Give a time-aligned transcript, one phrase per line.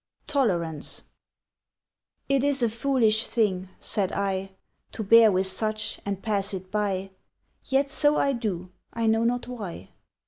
[0.25, 1.03] TOLERANCE
[2.27, 4.53] "IT is a foolish thing," said I,
[4.93, 7.11] "To bear with such, and pass it by;
[7.65, 9.89] Yet so I do, I know not why!"